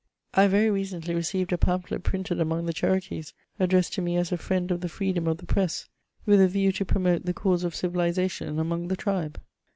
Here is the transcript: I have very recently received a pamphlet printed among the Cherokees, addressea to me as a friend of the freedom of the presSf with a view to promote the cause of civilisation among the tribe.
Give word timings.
I 0.33 0.41
have 0.41 0.51
very 0.53 0.71
recently 0.71 1.13
received 1.13 1.53
a 1.53 1.59
pamphlet 1.59 2.01
printed 2.01 2.41
among 2.41 2.65
the 2.65 2.73
Cherokees, 2.73 3.35
addressea 3.59 3.91
to 3.91 4.01
me 4.01 4.17
as 4.17 4.31
a 4.31 4.37
friend 4.37 4.71
of 4.71 4.81
the 4.81 4.89
freedom 4.89 5.27
of 5.27 5.37
the 5.37 5.45
presSf 5.45 5.89
with 6.25 6.41
a 6.41 6.47
view 6.47 6.71
to 6.71 6.85
promote 6.85 7.25
the 7.27 7.35
cause 7.35 7.63
of 7.63 7.75
civilisation 7.75 8.57
among 8.57 8.87
the 8.87 8.97
tribe. 8.97 9.39